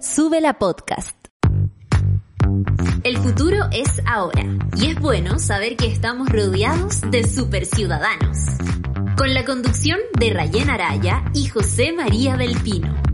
[0.00, 1.14] Sube la podcast.
[3.04, 4.44] El futuro es ahora
[4.74, 8.38] y es bueno saber que estamos rodeados de superciudadanos.
[9.18, 13.09] Con la conducción de Rayen Araya y José María del Pino.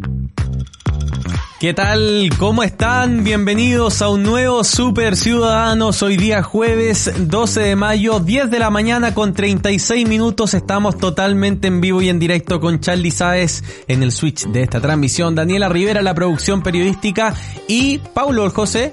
[1.59, 2.29] ¿Qué tal?
[2.39, 3.25] ¿Cómo están?
[3.25, 6.03] Bienvenidos a un nuevo Super Ciudadanos.
[6.03, 10.53] Hoy día jueves 12 de mayo, 10 de la mañana con 36 minutos.
[10.53, 14.83] Estamos totalmente en vivo y en directo con Charlie Sáez en el switch de esta
[14.83, 15.35] transmisión.
[15.35, 17.35] Daniela Rivera, la producción periodística
[17.67, 18.93] y Paulo José.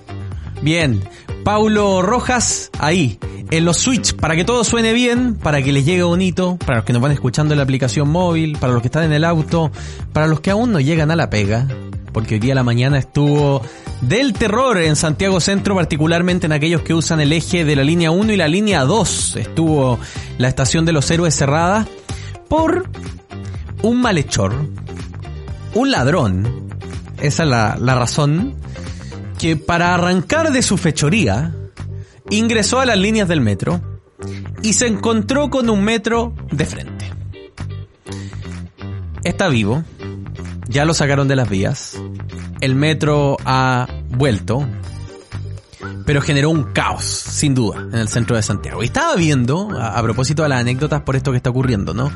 [0.62, 1.04] Bien,
[1.44, 3.20] Paulo Rojas ahí
[3.52, 6.86] en los switch para que todo suene bien, para que les llegue bonito, para los
[6.86, 9.70] que nos van escuchando en la aplicación móvil, para los que están en el auto,
[10.14, 11.68] para los que aún no llegan a la pega
[12.14, 13.62] porque hoy día la mañana estuvo
[14.02, 18.12] del terror en Santiago Centro, particularmente en aquellos que usan el eje de la línea
[18.12, 19.36] 1 y la línea 2.
[19.38, 20.00] Estuvo
[20.38, 21.88] la estación de los héroes cerrada
[22.48, 22.88] por
[23.82, 24.54] un malhechor,
[25.74, 26.70] un ladrón,
[27.22, 28.56] esa es la, la razón,
[29.40, 31.54] que para arrancar de su fechoría
[32.30, 33.82] ingresó a las líneas del metro
[34.62, 37.12] y se encontró con un metro de frente.
[39.24, 39.84] Está vivo,
[40.68, 41.98] ya lo sacaron de las vías.
[42.62, 44.68] El metro ha vuelto.
[46.06, 48.84] Pero generó un caos, sin duda, en el centro de Santiago.
[48.84, 52.12] Y estaba viendo, a, propósito de las anécdotas por esto que está ocurriendo, ¿no?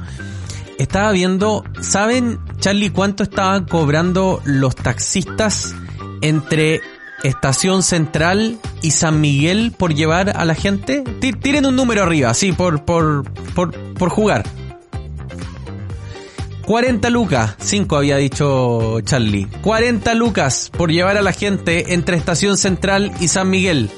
[0.77, 5.73] Estaba viendo, ¿saben, Charlie, cuánto estaban cobrando los taxistas
[6.21, 6.81] entre
[7.23, 11.03] Estación Central y San Miguel por llevar a la gente?
[11.19, 14.43] Tiren un número arriba, sí, por, por, por, por jugar.
[16.67, 19.47] 40 lucas, 5 había dicho Charlie.
[19.61, 23.89] 40 lucas por llevar a la gente entre Estación Central y San Miguel.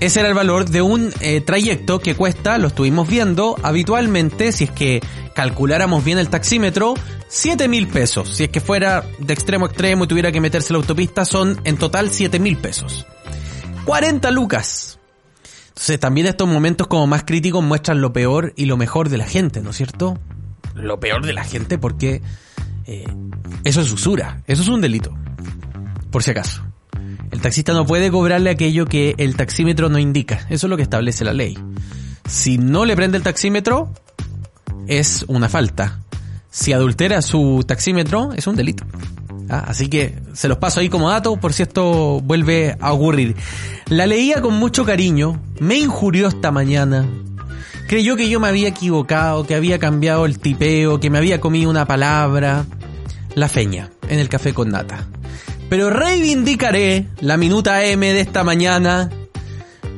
[0.00, 4.64] Ese era el valor de un eh, trayecto que cuesta, lo estuvimos viendo, habitualmente, si
[4.64, 5.02] es que
[5.34, 6.94] calculáramos bien el taxímetro,
[7.28, 8.34] 7 mil pesos.
[8.34, 11.60] Si es que fuera de extremo a extremo y tuviera que meterse la autopista, son
[11.64, 13.06] en total 7 mil pesos.
[13.84, 14.98] 40 lucas.
[15.68, 19.26] Entonces también estos momentos como más críticos muestran lo peor y lo mejor de la
[19.26, 20.18] gente, ¿no es cierto?
[20.76, 22.22] Lo peor de la gente porque
[22.86, 23.04] eh,
[23.64, 25.12] eso es usura, eso es un delito,
[26.10, 26.62] por si acaso.
[27.30, 30.84] El taxista no puede cobrarle aquello que el taxímetro no indica, eso es lo que
[30.84, 31.58] establece la ley.
[32.28, 33.92] Si no le prende el taxímetro,
[34.86, 36.00] es una falta.
[36.50, 38.84] Si adultera su taxímetro, es un delito.
[39.48, 43.36] Ah, así que se los paso ahí como dato por si esto vuelve a ocurrir.
[43.88, 47.06] La leía con mucho cariño, me injurió esta mañana,
[47.86, 51.70] creyó que yo me había equivocado, que había cambiado el tipeo, que me había comido
[51.70, 52.66] una palabra.
[53.34, 55.06] La feña, en el café con nata.
[55.68, 59.10] Pero reivindicaré la minuta M de esta mañana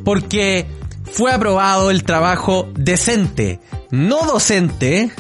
[0.04, 0.66] porque
[1.12, 3.60] fue aprobado el trabajo decente,
[3.91, 5.10] no docente,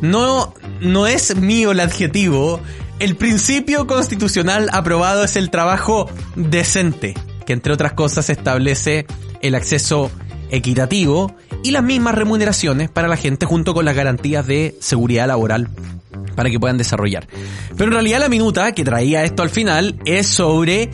[0.00, 2.60] no, no es mío el adjetivo,
[2.98, 7.14] el principio constitucional aprobado es el trabajo decente,
[7.46, 9.06] que entre otras cosas establece
[9.40, 10.10] el acceso
[10.52, 15.68] equitativo y las mismas remuneraciones para la gente junto con las garantías de seguridad laboral
[16.34, 17.26] para que puedan desarrollar.
[17.76, 20.90] Pero en realidad la minuta que traía esto al final es sobre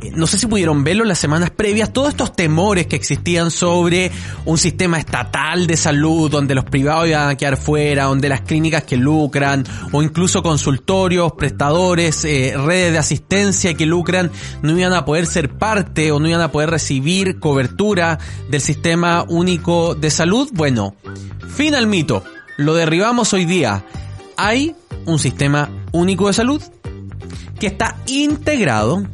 [0.00, 3.50] eh, no sé si pudieron verlo en las semanas previas, todos estos temores que existían
[3.50, 4.12] sobre
[4.44, 8.84] un sistema estatal de salud donde los privados iban a quedar fuera, donde las clínicas
[8.84, 14.30] que lucran o incluso consultorios, prestadores, eh, redes de asistencia que lucran
[14.62, 18.18] no iban a poder ser parte o no iban a poder recibir cobertura
[18.48, 20.48] del sistema único de salud.
[20.52, 20.94] Bueno,
[21.48, 22.22] fin al mito,
[22.56, 23.84] lo derribamos hoy día.
[24.38, 26.62] Hay un sistema único de salud
[27.60, 29.04] que está integrado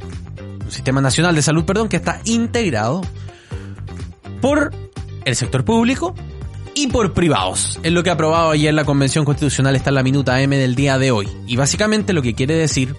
[0.74, 3.00] Sistema Nacional de Salud, perdón, que está integrado
[4.40, 4.72] por
[5.24, 6.14] el sector público
[6.74, 7.78] y por privados.
[7.82, 10.74] Es lo que ha aprobado ayer la Convención Constitucional, está en la minuta M del
[10.74, 11.28] día de hoy.
[11.46, 12.96] Y básicamente lo que quiere decir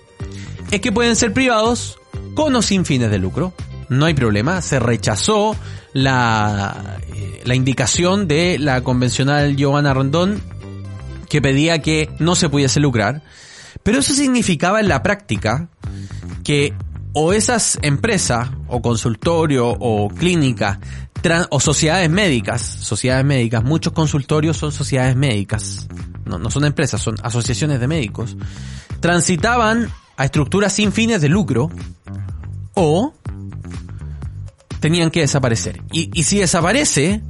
[0.72, 2.00] es que pueden ser privados
[2.34, 3.54] con o sin fines de lucro.
[3.90, 5.56] No hay problema, se rechazó
[5.94, 10.42] la, eh, la indicación de la convencional Giovanna Rondón
[11.30, 13.22] que pedía que no se pudiese lucrar.
[13.84, 15.70] Pero eso significaba en la práctica
[16.44, 16.74] que
[17.14, 20.80] o esas empresas, o consultorio, o clínica,
[21.50, 25.88] o sociedades médicas, sociedades médicas, muchos consultorios son sociedades médicas,
[26.26, 28.38] no, no son empresas, son asociaciones de médicos,
[29.00, 31.70] transitaban a estructuras sin fines de lucro,
[32.76, 33.14] o
[34.82, 35.82] tenían que desaparecer.
[35.92, 37.24] Y, y si desaparece,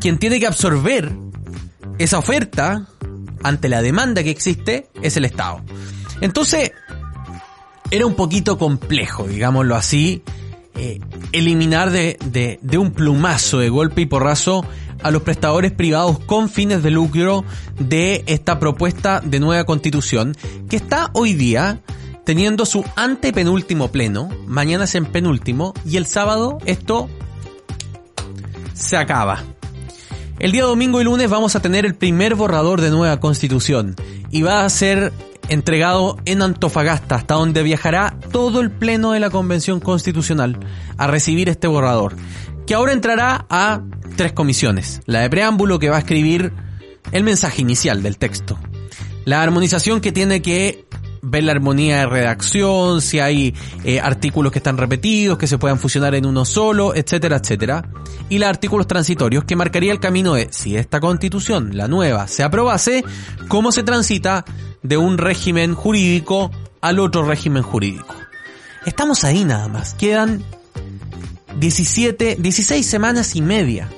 [0.00, 1.12] quien tiene que absorber
[1.98, 2.88] esa oferta
[3.42, 5.62] ante la demanda que existe es el Estado.
[6.20, 6.72] Entonces,
[7.90, 10.22] era un poquito complejo, digámoslo así,
[10.76, 11.00] eh,
[11.32, 14.64] eliminar de, de, de, un plumazo de golpe y porrazo
[15.02, 17.44] a los prestadores privados con fines de lucro
[17.78, 20.36] de esta propuesta de nueva constitución
[20.68, 21.80] que está hoy día
[22.24, 27.08] teniendo su antepenúltimo pleno, mañana es en penúltimo, y el sábado esto
[28.72, 29.42] se acaba.
[30.40, 33.94] El día domingo y lunes vamos a tener el primer borrador de nueva constitución
[34.30, 35.12] y va a ser
[35.50, 40.58] entregado en Antofagasta, hasta donde viajará todo el pleno de la Convención Constitucional
[40.96, 42.16] a recibir este borrador,
[42.66, 43.82] que ahora entrará a
[44.16, 45.02] tres comisiones.
[45.04, 46.54] La de preámbulo que va a escribir
[47.12, 48.58] el mensaje inicial del texto.
[49.26, 50.86] La armonización que tiene que
[51.22, 55.78] ver la armonía de redacción, si hay eh, artículos que están repetidos, que se puedan
[55.78, 57.88] fusionar en uno solo, etcétera, etcétera.
[58.28, 62.42] Y los artículos transitorios que marcaría el camino de si esta constitución, la nueva, se
[62.42, 63.04] aprobase,
[63.48, 64.44] cómo se transita
[64.82, 66.50] de un régimen jurídico
[66.80, 68.14] al otro régimen jurídico.
[68.86, 69.94] Estamos ahí nada más.
[69.94, 70.42] Quedan
[71.58, 73.88] 17, 16 semanas y media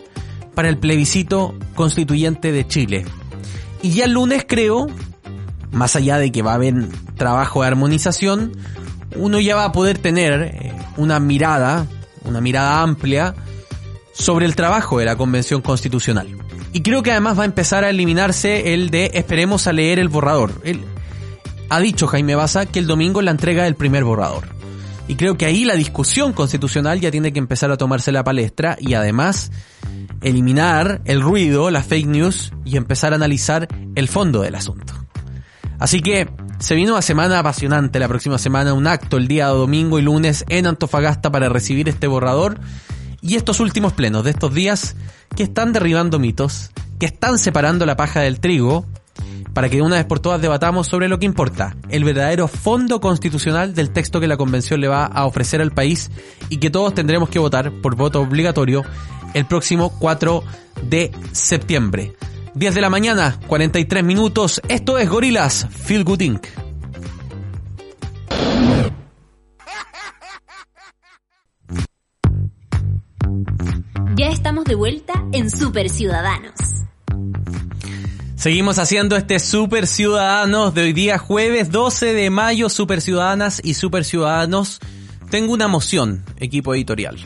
[0.55, 3.05] para el plebiscito constituyente de Chile.
[3.83, 4.87] Y ya el lunes creo
[5.73, 6.75] más allá de que va a haber
[7.17, 8.53] trabajo de armonización,
[9.17, 11.87] uno ya va a poder tener eh, una mirada,
[12.25, 13.35] una mirada amplia
[14.13, 16.29] sobre el trabajo de la Convención Constitucional.
[16.73, 20.09] Y creo que además va a empezar a eliminarse el de esperemos a leer el
[20.09, 20.53] borrador.
[20.65, 20.85] Él,
[21.73, 24.45] ha dicho Jaime Baza que el domingo la entrega del primer borrador.
[25.09, 28.77] Y creo que ahí la discusión constitucional ya tiene que empezar a tomarse la palestra
[28.79, 29.51] y además
[30.21, 35.02] eliminar el ruido, la fake news y empezar a analizar el fondo del asunto.
[35.83, 36.29] Así que
[36.61, 40.45] se vino una semana apasionante la próxima semana, un acto el día domingo y lunes
[40.49, 42.61] en Antofagasta para recibir este borrador
[43.21, 44.95] y estos últimos plenos de estos días
[45.35, 46.71] que están derribando mitos,
[47.01, 48.87] que están separando la paja del trigo,
[49.55, 53.01] para que de una vez por todas debatamos sobre lo que importa, el verdadero fondo
[53.01, 56.13] constitucional del texto que la convención le va a ofrecer al país
[56.49, 58.85] y que todos tendremos que votar por voto obligatorio
[59.35, 60.45] el próximo 4
[60.85, 62.15] de septiembre.
[62.55, 64.61] 10 de la mañana, 43 minutos.
[64.69, 66.47] Esto es Gorilas Feel Good Inc.
[74.17, 76.53] Ya estamos de vuelta en Super Ciudadanos.
[78.37, 83.75] Seguimos haciendo este Super Ciudadanos de hoy día jueves 12 de mayo, Super Ciudadanas y
[83.75, 84.81] Super Ciudadanos.
[85.31, 87.17] Tengo una moción, equipo editorial.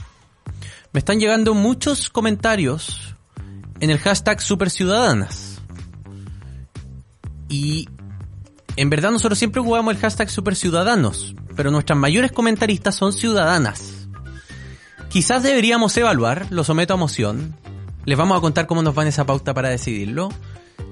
[0.92, 3.05] Me están llegando muchos comentarios
[3.80, 5.60] en el hashtag Superciudadanas.
[7.48, 7.88] Y
[8.76, 14.08] en verdad nosotros siempre jugamos el hashtag Superciudadanos, pero nuestras mayores comentaristas son ciudadanas.
[15.08, 17.56] Quizás deberíamos evaluar, lo someto a moción,
[18.04, 20.28] les vamos a contar cómo nos va esa pauta para decidirlo,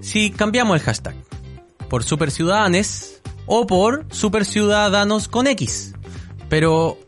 [0.00, 1.14] si cambiamos el hashtag
[1.88, 5.94] por Superciudadanes o por Superciudadanos con X.
[6.48, 6.98] Pero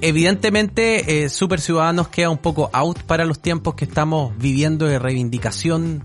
[0.00, 4.98] evidentemente, eh, Super Ciudadanos queda un poco out para los tiempos que estamos viviendo de
[4.98, 6.02] reivindicación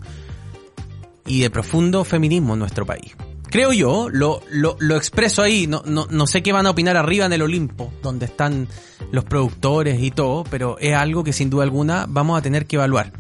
[1.26, 3.16] y de profundo feminismo en nuestro país.
[3.50, 6.98] Creo yo, lo, lo, lo expreso ahí, no, no, no sé qué van a opinar
[6.98, 8.68] arriba en el Olimpo, donde están
[9.12, 12.76] los productores y todo, pero es algo que sin duda alguna vamos a tener que
[12.76, 13.14] evaluar.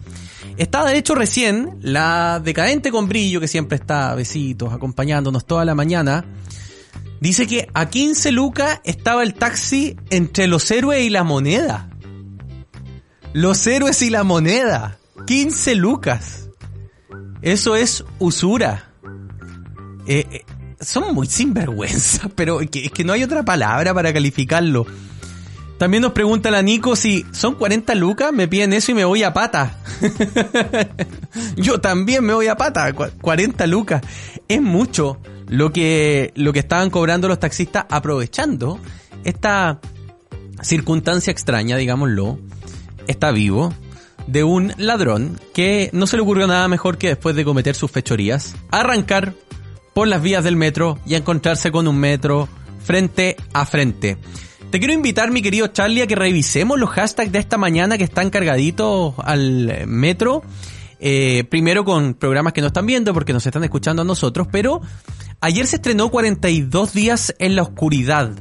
[0.57, 5.75] Está de hecho recién la decadente con brillo que siempre está besitos acompañándonos toda la
[5.75, 6.25] mañana
[7.19, 11.89] Dice que a 15 lucas estaba el taxi entre los héroes y la moneda.
[13.33, 14.97] Los héroes y la moneda.
[15.25, 16.49] 15 lucas.
[17.41, 18.91] Eso es usura.
[20.07, 20.45] Eh, eh,
[20.79, 24.85] son muy sinvergüenza, pero es que, no hay otra palabra para calificarlo.
[25.77, 29.23] También nos pregunta la Nico si son 40 lucas, me piden eso y me voy
[29.23, 29.77] a pata.
[31.57, 34.01] Yo también me voy a pata, 40 lucas.
[34.47, 38.79] Es mucho lo que, lo que estaban cobrando los taxistas aprovechando
[39.23, 39.79] esta
[40.61, 42.39] circunstancia extraña, digámoslo,
[43.07, 43.73] está vivo,
[44.27, 47.91] de un ladrón que no se le ocurrió nada mejor que después de cometer sus
[47.91, 49.33] fechorías, arrancar
[49.93, 52.49] por las vías del metro y encontrarse con un metro
[52.83, 54.17] frente a frente.
[54.71, 58.03] Te quiero invitar, mi querido Charlie, a que revisemos los hashtags de esta mañana que
[58.03, 60.43] están cargaditos al metro.
[61.07, 64.81] Eh, primero con programas que no están viendo porque nos están escuchando a nosotros, pero
[65.41, 68.31] Ayer se estrenó 42 días en la oscuridad.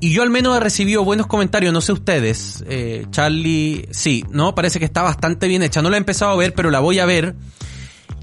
[0.00, 2.64] Y yo al menos he recibido buenos comentarios, no sé ustedes.
[2.66, 4.54] Eh, Charlie, sí, ¿no?
[4.54, 5.82] Parece que está bastante bien hecha.
[5.82, 7.34] No la he empezado a ver, pero la voy a ver.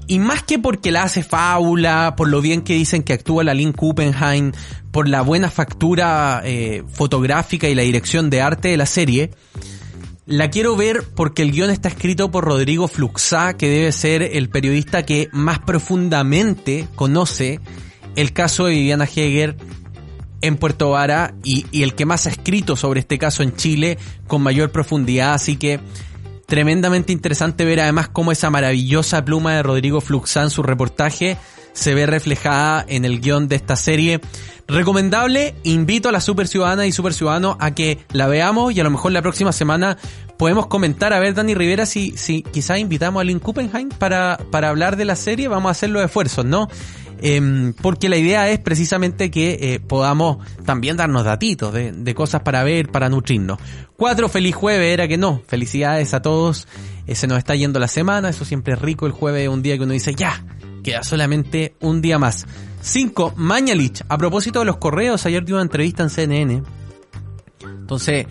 [0.08, 3.54] Y más que porque la hace fábula, por lo bien que dicen que actúa la
[3.54, 4.50] Lynn Kuppenheim,
[4.90, 9.30] por la buena factura eh, fotográfica y la dirección de arte de la serie,
[10.28, 14.50] la quiero ver porque el guion está escrito por Rodrigo Fluxá, que debe ser el
[14.50, 17.60] periodista que más profundamente conoce
[18.14, 19.56] el caso de Viviana Heger
[20.42, 24.42] en Puerto Vara y, el que más ha escrito sobre este caso en Chile con
[24.42, 25.80] mayor profundidad, así que
[26.46, 31.38] tremendamente interesante ver además cómo esa maravillosa pluma de Rodrigo Fluxán, su reportaje,
[31.78, 34.20] se ve reflejada en el guion de esta serie.
[34.66, 38.84] Recomendable, invito a la super ciudadana y super ciudadano a que la veamos y a
[38.84, 39.96] lo mejor la próxima semana
[40.36, 44.70] podemos comentar, a ver Dani Rivera, si, si quizás invitamos a Lynn Kuppenheim para, para
[44.70, 46.68] hablar de la serie, vamos a hacer los esfuerzos, ¿no?
[47.20, 52.42] Em, porque la idea es precisamente que eh, podamos también darnos datitos de, de, cosas
[52.42, 53.58] para ver, para nutrirnos.
[53.96, 55.42] Cuatro, feliz jueves, era que no.
[55.46, 56.68] Felicidades a todos.
[57.06, 59.06] Eh, se nos está yendo la semana, eso siempre es rico.
[59.06, 60.44] El jueves es un día que uno dice, ya,
[60.82, 62.46] queda solamente un día más.
[62.80, 64.02] Cinco, Mañalich.
[64.08, 66.62] A propósito de los correos, ayer dio una entrevista en CNN.
[67.62, 68.26] Entonces,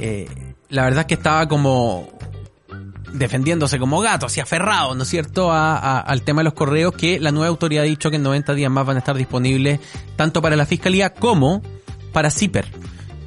[0.00, 0.28] eh,
[0.68, 2.08] la verdad es que estaba como
[3.12, 7.18] defendiéndose como gato, así aferrado, ¿no es cierto?, a, al tema de los correos, que
[7.18, 9.80] la nueva autoridad ha dicho que en 90 días más van a estar disponibles
[10.16, 11.62] tanto para la Fiscalía como
[12.12, 12.66] para CIPER,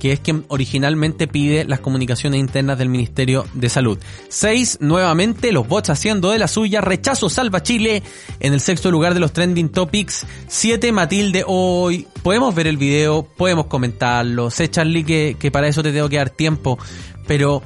[0.01, 4.00] que es quien originalmente pide las comunicaciones internas del Ministerio de Salud.
[4.29, 8.01] Seis, nuevamente, los bots haciendo de la suya, rechazo salva Chile
[8.39, 10.25] en el sexto lugar de los trending topics.
[10.48, 15.84] Siete, Matilde, hoy, podemos ver el video, podemos comentarlo, sé Charlie que, que para eso
[15.84, 16.79] te tengo que dar tiempo,
[17.27, 17.62] pero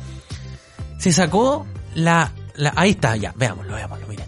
[0.99, 4.25] se sacó la, la, ahí está, ya, veámoslo, veámoslo, miren.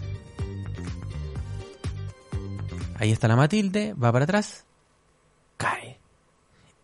[2.98, 4.64] Ahí está la Matilde, va para atrás,
[5.58, 5.97] cae.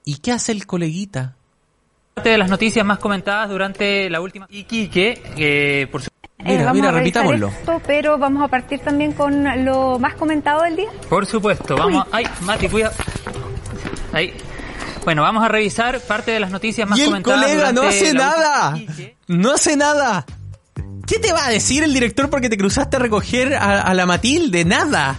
[0.05, 1.35] ¿Y qué hace el coleguita?
[2.15, 6.11] Parte de las noticias más comentadas durante la última Iquique, que por su...
[6.39, 7.49] Mira, vamos mira, a repitámoslo.
[7.49, 10.91] esto, pero vamos a partir también con lo más comentado del día.
[11.09, 12.07] Por supuesto, vamos.
[12.13, 12.93] Ay, Mati, cuida.
[14.13, 14.33] Ahí.
[15.05, 17.45] Bueno, vamos a revisar parte de las noticias más Y el comentadas.
[17.45, 18.79] colega no hace nada.
[19.27, 20.27] No hace nada.
[21.07, 24.05] ¿Qué te va a decir el director porque te cruzaste a recoger a, a la
[24.07, 24.65] Matilde?
[24.65, 25.19] Nada.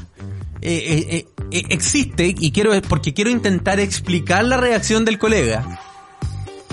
[0.67, 5.79] Eh, eh, eh, existe, y quiero, porque quiero intentar explicar la reacción del colega.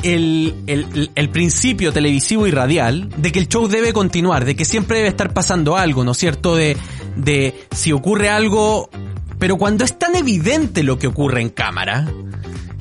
[0.03, 4.57] El, el, el- el principio televisivo y radial de que el show debe continuar, de
[4.57, 6.57] que siempre debe estar pasando algo, ¿no es cierto?
[6.57, 6.77] De,
[7.17, 8.91] de si ocurre algo,
[9.39, 12.11] pero cuando es tan evidente lo que ocurre en cámara,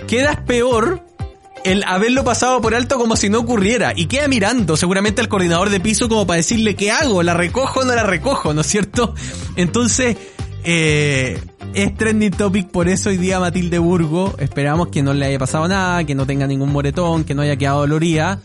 [0.08, 1.06] quedas peor
[1.64, 5.70] el haberlo pasado por alto como si no ocurriera y queda mirando seguramente al coordinador
[5.70, 8.68] de piso como para decirle qué hago, la recojo o no la recojo, ¿no es
[8.68, 9.14] cierto?
[9.58, 10.18] Entonces,
[10.64, 11.40] eh,
[11.74, 15.68] es trending topic por eso hoy día Matilde Burgo, esperamos que no le haya pasado
[15.68, 18.42] nada, que no tenga ningún moretón, que no haya quedado dolorida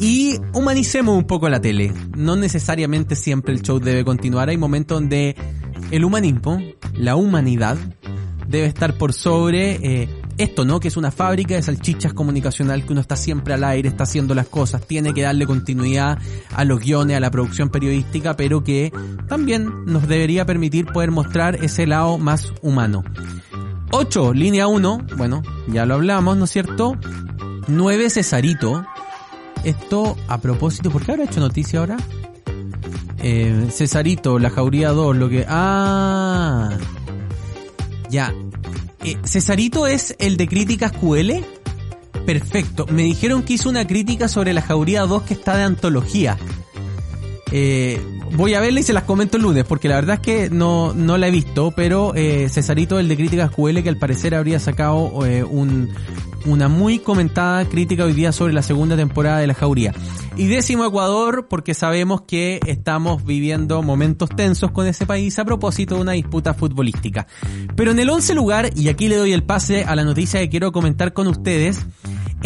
[0.00, 1.92] y humanicemos un poco la tele.
[2.16, 5.36] No necesariamente siempre el show debe continuar, hay momentos donde
[5.90, 6.60] el humanismo,
[6.94, 7.76] la humanidad,
[8.48, 10.80] debe estar por sobre eh, esto, ¿no?
[10.80, 14.34] Que es una fábrica de salchichas comunicacional que uno está siempre al aire, está haciendo
[14.34, 16.18] las cosas, tiene que darle continuidad
[16.54, 18.92] a los guiones, a la producción periodística, pero que
[19.28, 23.02] también nos debería permitir poder mostrar ese lado más humano.
[23.92, 26.96] 8, línea 1, bueno, ya lo hablamos, ¿no es cierto?
[27.68, 28.84] 9, Cesarito.
[29.64, 31.96] Esto a propósito, ¿por qué habrá hecho noticia ahora?
[33.22, 35.44] Eh, Cesarito, la jauría 2, lo que...
[35.48, 36.70] Ah,
[38.10, 38.32] ya.
[39.04, 41.44] Eh, Cesarito es el de críticas QL.
[42.24, 42.86] Perfecto.
[42.86, 46.36] Me dijeron que hizo una crítica sobre la Jauría 2 que está de antología.
[47.52, 48.00] Eh,
[48.32, 50.92] voy a verla y se las comento el lunes, porque la verdad es que no,
[50.94, 54.58] no la he visto, pero eh, Cesarito, el de críticas QL, que al parecer habría
[54.58, 55.90] sacado eh, un,
[56.46, 59.92] una muy comentada crítica hoy día sobre la segunda temporada de La Jauría.
[60.36, 65.96] Y décimo Ecuador, porque sabemos que estamos viviendo momentos tensos con ese país a propósito
[65.96, 67.26] de una disputa futbolística.
[67.74, 70.48] Pero en el once lugar, y aquí le doy el pase a la noticia que
[70.48, 71.84] quiero comentar con ustedes,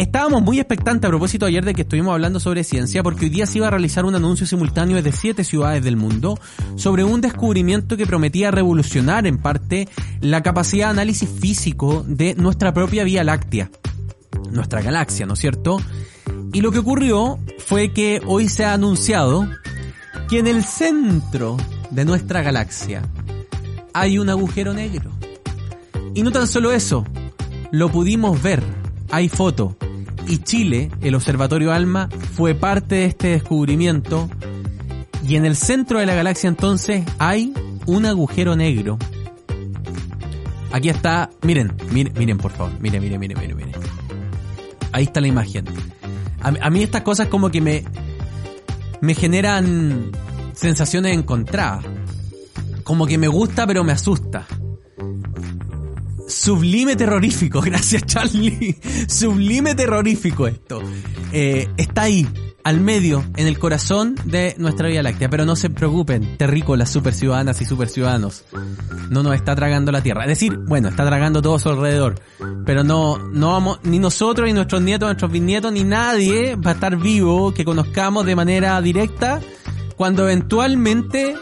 [0.01, 3.45] Estábamos muy expectantes a propósito ayer de que estuvimos hablando sobre ciencia porque hoy día
[3.45, 6.39] se iba a realizar un anuncio simultáneo desde siete ciudades del mundo
[6.75, 9.87] sobre un descubrimiento que prometía revolucionar en parte
[10.19, 13.69] la capacidad de análisis físico de nuestra propia Vía Láctea,
[14.49, 15.77] nuestra galaxia, ¿no es cierto?
[16.51, 19.47] Y lo que ocurrió fue que hoy se ha anunciado
[20.27, 21.57] que en el centro
[21.91, 23.03] de nuestra galaxia
[23.93, 25.11] hay un agujero negro.
[26.15, 27.05] Y no tan solo eso,
[27.69, 28.63] lo pudimos ver,
[29.11, 29.77] hay foto.
[30.27, 34.29] Y Chile, el Observatorio ALMA, fue parte de este descubrimiento.
[35.27, 37.53] Y en el centro de la galaxia entonces hay
[37.85, 38.97] un agujero negro.
[40.71, 43.73] Aquí está, miren, miren, miren por favor, miren, miren, miren, miren, miren.
[44.93, 45.65] Ahí está la imagen.
[46.39, 47.83] A, mí estas cosas como que me,
[49.01, 50.11] me generan
[50.53, 51.85] sensaciones encontradas.
[52.83, 54.47] Como que me gusta pero me asusta.
[56.31, 58.79] Sublime terrorífico, gracias Charlie.
[59.07, 60.81] Sublime terrorífico esto.
[61.33, 62.27] Eh, está ahí,
[62.63, 65.29] al medio, en el corazón de nuestra Vía Láctea.
[65.29, 68.45] Pero no se preocupen, terrícolas, super ciudadanas y super ciudadanos.
[69.09, 70.23] No nos está tragando la Tierra.
[70.23, 72.15] Es decir, bueno, está tragando todo a su alrededor.
[72.65, 76.73] Pero no, no vamos, ni nosotros, ni nuestros nietos, nuestros bisnietos, ni nadie va a
[76.75, 79.41] estar vivo que conozcamos de manera directa
[79.97, 81.35] cuando eventualmente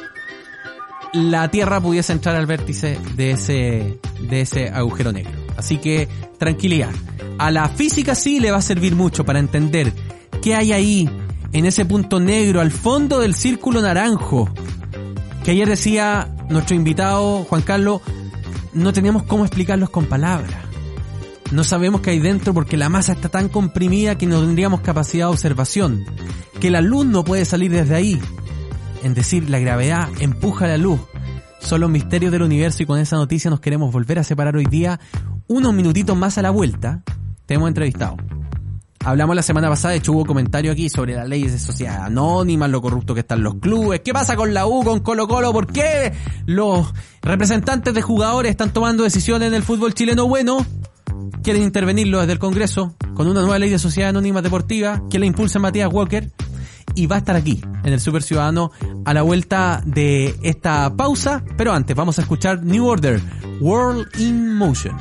[1.14, 4.00] la Tierra pudiese entrar al vértice de ese,
[4.30, 5.32] de ese agujero negro.
[5.58, 6.92] Así que tranquilidad.
[7.38, 9.94] A la física sí le va a servir mucho para entender
[10.42, 11.10] qué hay ahí,
[11.52, 14.50] en ese punto negro, al fondo del círculo naranjo.
[15.44, 18.02] Que ayer decía nuestro invitado Juan Carlos,
[18.74, 20.70] no teníamos cómo explicarlos con palabras.
[21.52, 25.26] No sabemos qué hay dentro porque la masa está tan comprimida que no tendríamos capacidad
[25.26, 26.06] de observación.
[26.60, 28.22] Que la luz no puede salir desde ahí.
[29.04, 31.00] En decir, la gravedad empuja la luz.
[31.60, 34.66] Son los misterios del universo y con esa noticia nos queremos volver a separar hoy
[34.66, 35.00] día
[35.48, 37.04] unos minutitos más a la vuelta.
[37.46, 38.18] Te hemos entrevistado.
[39.04, 42.70] Hablamos la semana pasada, de hecho hubo comentario aquí sobre las leyes de sociedad anónimas,
[42.70, 45.68] lo corrupto que están los clubes, qué pasa con la U, con Colo Colo, por
[45.68, 46.12] qué
[46.46, 50.66] los representantes de jugadores están tomando decisiones en el fútbol chileno bueno,
[51.44, 55.26] quieren intervenirlo desde el Congreso con una nueva ley de sociedad anónima deportiva que la
[55.26, 56.30] impulsa Matías Walker
[57.00, 58.72] y va a estar aquí en el Super Ciudadano
[59.06, 63.22] a la vuelta de esta pausa, pero antes vamos a escuchar New Order,
[63.62, 64.98] World in Motion.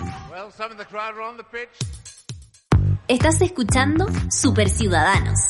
[3.09, 5.41] Estás escuchando Super Ciudadanos.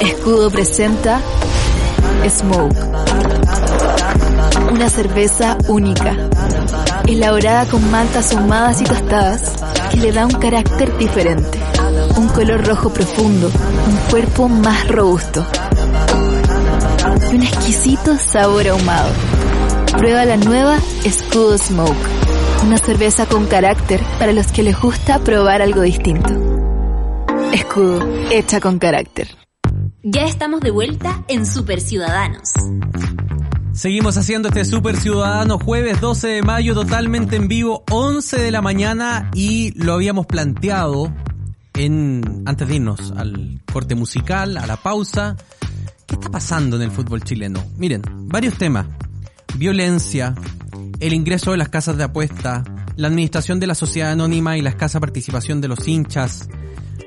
[0.00, 1.20] Escudo presenta
[2.28, 2.76] Smoke.
[4.72, 6.16] Una cerveza única,
[7.06, 9.54] elaborada con maltas ahumadas y tostadas,
[9.92, 11.58] que le da un carácter diferente,
[12.16, 15.46] un color rojo profundo, un cuerpo más robusto
[17.30, 19.10] y un exquisito sabor ahumado.
[19.96, 22.20] Prueba la nueva Escudo Smoke
[22.64, 26.30] una cerveza con carácter para los que les gusta probar algo distinto.
[27.52, 29.28] Escudo, hecha con carácter.
[30.02, 32.52] Ya estamos de vuelta en Super Ciudadanos.
[33.72, 38.60] Seguimos haciendo este Super Ciudadano jueves 12 de mayo totalmente en vivo, 11 de la
[38.60, 41.12] mañana y lo habíamos planteado
[41.84, 45.36] en antes de irnos al corte musical, a la pausa.
[46.06, 47.64] ¿Qué está pasando en el fútbol chileno?
[47.78, 48.86] Miren, varios temas.
[49.56, 50.34] Violencia,
[51.00, 52.64] el ingreso de las casas de apuesta,
[52.96, 56.48] la administración de la sociedad anónima y la escasa participación de los hinchas,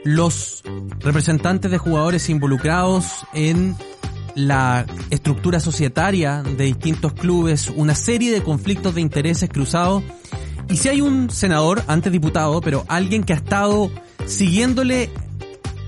[0.03, 0.63] los
[0.99, 3.75] representantes de jugadores involucrados en
[4.33, 10.03] la estructura societaria de distintos clubes, una serie de conflictos de intereses cruzados.
[10.67, 13.91] Y si hay un senador, antes diputado, pero alguien que ha estado
[14.25, 15.09] siguiéndole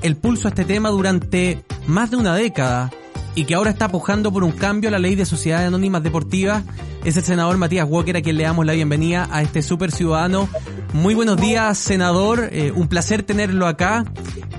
[0.01, 2.91] el pulso a este tema durante más de una década
[3.33, 6.63] y que ahora está pujando por un cambio a la ley de sociedades anónimas deportivas,
[7.03, 10.49] es el senador Matías Walker a quien le damos la bienvenida a este super ciudadano.
[10.93, 12.49] Muy buenos días, senador.
[12.51, 14.05] Eh, un placer tenerlo acá.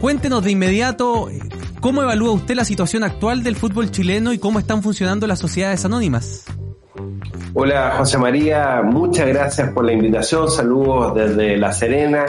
[0.01, 1.41] Cuéntenos de inmediato eh,
[1.81, 5.85] cómo evalúa usted la situación actual del fútbol chileno y cómo están funcionando las sociedades
[5.85, 6.45] anónimas.
[7.55, 10.51] Hola José María, muchas gracias por la invitación.
[10.51, 12.27] Saludos desde La Serena,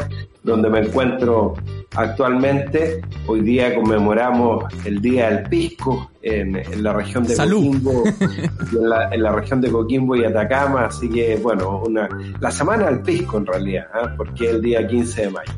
[0.48, 1.56] donde me encuentro
[1.96, 3.02] actualmente.
[3.28, 8.04] Hoy día conmemoramos el Día del Pisco en, la región de Coquimbo,
[9.12, 12.08] en la, región de Coquimbo y Atacama, así que bueno, una,
[12.40, 14.08] la semana del Pisco en realidad, ¿eh?
[14.16, 15.52] porque es el día 15 de mayo.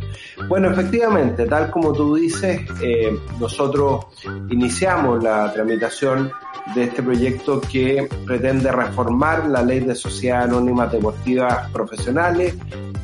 [0.47, 4.06] Bueno, efectivamente, tal como tú dices, eh, nosotros
[4.49, 6.32] iniciamos la tramitación
[6.73, 12.56] de este proyecto que pretende reformar la ley de sociedades anónimas deportivas profesionales.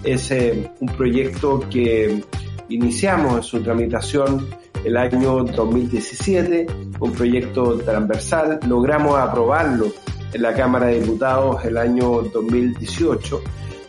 [0.04, 2.24] Es eh, un proyecto que
[2.70, 4.48] iniciamos en su tramitación
[4.84, 6.68] el año 2017,
[7.00, 9.88] un proyecto transversal, logramos aprobarlo
[10.32, 13.42] en la Cámara de Diputados el año 2018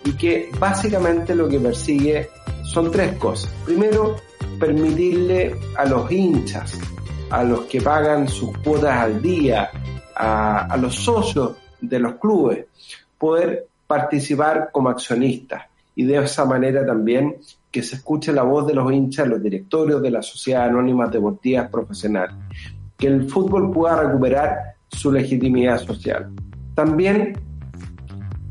[0.07, 2.31] y que básicamente lo que persigue
[2.73, 3.53] son tres cosas.
[3.65, 4.17] Primero,
[4.59, 6.79] permitirle a los hinchas,
[7.31, 9.71] a los que pagan sus cuotas al día,
[10.15, 12.67] a, los socios de los clubes,
[13.19, 17.37] poder participar como accionistas y de esa manera también
[17.71, 21.69] que se escuche la voz de los hinchas, los directorios de la Sociedad Anónima Deportivas
[21.71, 22.35] Profesionales,
[22.97, 26.31] que el fútbol pueda recuperar su legitimidad social.
[26.75, 27.39] También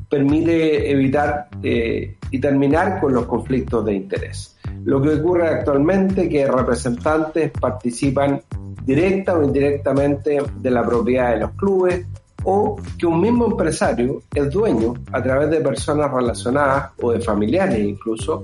[0.09, 4.57] permite evitar eh, y terminar con los conflictos de interés.
[4.83, 8.41] Lo que ocurre actualmente es que representantes participan
[8.83, 12.05] directa o indirectamente de la propiedad de los clubes,
[12.43, 17.79] o que un mismo empresario es dueño, a través de personas relacionadas o de familiares
[17.79, 18.43] incluso,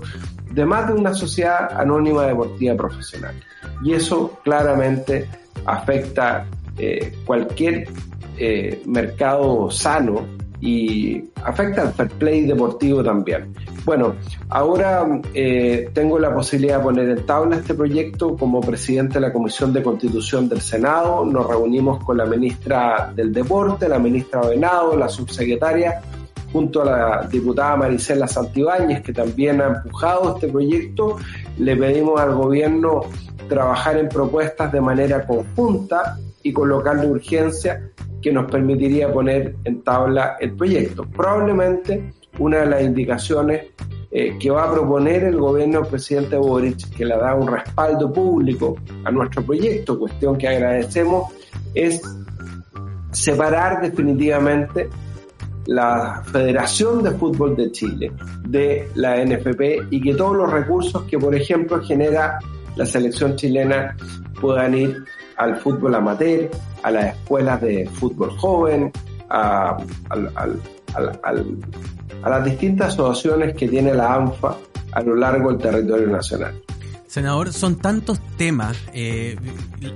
[0.49, 3.35] de más de una sociedad anónima deportiva profesional.
[3.83, 5.27] Y eso claramente
[5.65, 6.45] afecta
[6.77, 7.89] eh, cualquier
[8.37, 13.53] eh, mercado sano y afecta al fair play deportivo también.
[13.83, 14.15] Bueno,
[14.49, 19.33] ahora eh, tengo la posibilidad de poner en tabla este proyecto como presidente de la
[19.33, 21.25] Comisión de Constitución del Senado.
[21.25, 25.99] Nos reunimos con la ministra del Deporte, la ministra Venado, la subsecretaria,
[26.53, 31.17] junto a la diputada Marisela Santibáñez, que también ha empujado este proyecto.
[31.57, 33.01] Le pedimos al gobierno
[33.49, 37.90] trabajar en propuestas de manera conjunta y colocarle urgencia
[38.21, 41.05] que nos permitiría poner en tabla el proyecto.
[41.05, 43.67] Probablemente una de las indicaciones
[44.11, 48.11] eh, que va a proponer el gobierno del presidente Boric, que le da un respaldo
[48.11, 51.31] público a nuestro proyecto, cuestión que agradecemos,
[51.73, 52.01] es
[53.11, 54.89] separar definitivamente
[55.67, 58.11] la Federación de Fútbol de Chile
[58.47, 62.39] de la NFP y que todos los recursos que, por ejemplo, genera
[62.75, 63.95] la selección chilena
[64.39, 65.03] puedan ir
[65.41, 66.51] al fútbol amateur,
[66.83, 68.91] a las escuelas de fútbol joven,
[69.27, 69.77] a,
[72.23, 74.55] las distintas asociaciones que tiene la ANFA
[74.91, 76.61] a lo largo del territorio nacional.
[77.07, 79.35] Senador, son tantos temas, eh,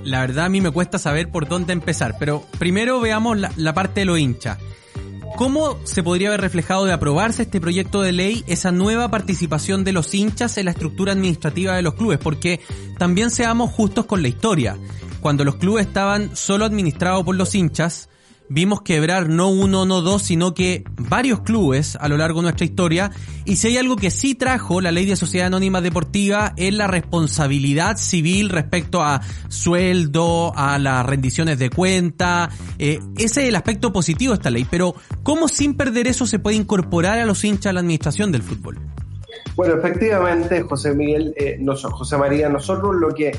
[0.03, 4.01] la verdad a mí me cuesta saber por dónde empezar, pero primero veamos la parte
[4.01, 4.57] de los hinchas.
[5.37, 9.91] ¿Cómo se podría haber reflejado de aprobarse este proyecto de ley esa nueva participación de
[9.91, 12.19] los hinchas en la estructura administrativa de los clubes?
[12.19, 12.61] Porque
[12.97, 14.77] también seamos justos con la historia.
[15.25, 18.09] Cuando los clubes estaban solo administrados por los hinchas,
[18.47, 22.63] vimos quebrar no uno, no dos, sino que varios clubes a lo largo de nuestra
[22.63, 23.09] historia.
[23.43, 26.85] Y si hay algo que sí trajo la ley de sociedad anónima deportiva es la
[26.85, 32.51] responsabilidad civil respecto a sueldo, a las rendiciones de cuenta.
[32.77, 34.67] Eh, ese es el aspecto positivo de esta ley.
[34.69, 38.43] Pero ¿cómo sin perder eso se puede incorporar a los hinchas a la administración del
[38.43, 38.77] fútbol?
[39.55, 43.31] Bueno, efectivamente, José Miguel, eh, José María, nosotros lo que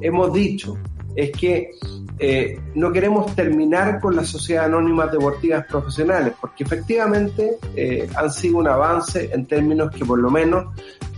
[0.00, 0.76] hemos dicho
[1.14, 1.70] es que
[2.18, 8.58] eh, no queremos terminar con la sociedad anónimas deportivas profesionales, porque efectivamente eh, han sido
[8.58, 10.66] un avance en términos que por lo menos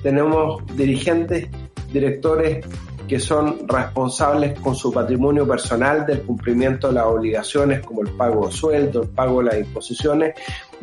[0.02, 1.48] tenemos dirigentes,
[1.92, 2.64] directores
[3.06, 8.46] que son responsables con su patrimonio personal del cumplimiento de las obligaciones como el pago
[8.46, 10.34] de sueldo, el pago de las imposiciones,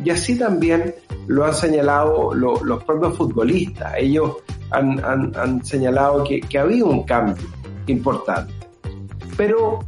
[0.04, 0.94] y así también
[1.28, 3.94] lo han señalado los propios futbolistas.
[3.98, 4.38] Ellos
[4.70, 7.44] han, señalado que, que había un cambio
[7.88, 8.61] importante.
[9.38, 9.80] Pero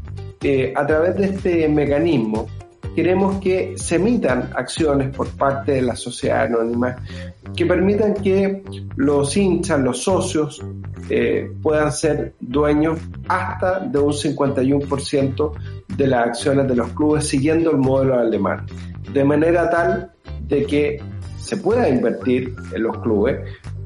[0.41, 2.47] eh, a través de este mecanismo
[2.95, 6.95] queremos que se emitan acciones por parte de la sociedad anónima
[7.55, 8.63] que permitan que
[8.95, 10.63] los hinchas, los socios,
[11.09, 15.51] eh, puedan ser dueños hasta de un 51%
[15.95, 18.65] de las acciones de los clubes siguiendo el modelo alemán,
[19.11, 20.11] de manera tal
[20.47, 21.01] de que
[21.37, 23.39] se pueda invertir en los clubes,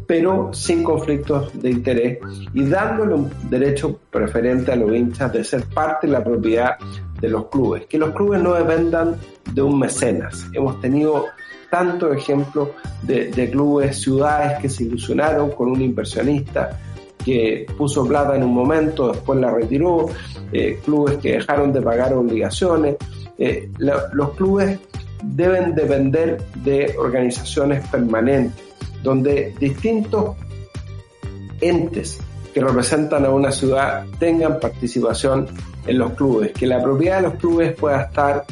[0.08, 2.20] pero sin conflictos de interés
[2.54, 6.78] y dándole un derecho preferente a los hinchas de ser parte de la propiedad
[7.20, 9.18] de los clubes, que los clubes no dependan
[9.54, 10.48] de un mecenas.
[10.54, 11.26] Hemos tenido
[11.70, 12.70] tantos ejemplos
[13.04, 16.80] de, clubes, ciudades que se ilusionaron con un inversionista
[17.26, 20.06] que puso plata en un momento, después la retiró,
[20.54, 22.96] eh, clubes que dejaron de pagar obligaciones.
[23.38, 24.80] Eh, los clubes
[25.22, 28.68] deben depender de organizaciones permanentes
[29.08, 30.36] donde distintos
[31.62, 32.20] entes
[32.54, 35.48] que representan a una ciudad tengan participación
[35.86, 38.44] en los clubes, que la propiedad de los clubes pueda estar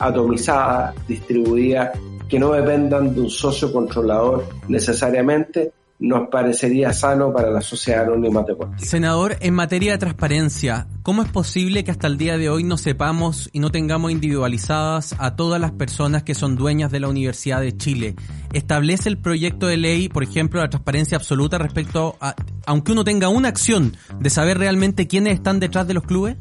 [0.00, 1.92] atomizada, distribuida,
[2.28, 5.70] que no dependan de un socio controlador necesariamente,
[6.00, 8.78] nos parecería sano para la sociedad anónima deportiva.
[8.78, 12.78] Senador, en materia de transparencia, ¿cómo es posible que hasta el día de hoy no
[12.78, 17.60] sepamos y no tengamos individualizadas a todas las personas que son dueñas de la Universidad
[17.60, 18.16] de Chile?
[18.54, 22.34] ¿Establece el proyecto de ley, por ejemplo, la transparencia absoluta respecto a,
[22.64, 26.36] aunque uno tenga una acción, de saber realmente quiénes están detrás de los clubes?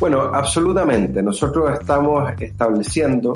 [0.00, 1.22] Bueno, absolutamente.
[1.22, 3.34] Nosotros estamos estableciendo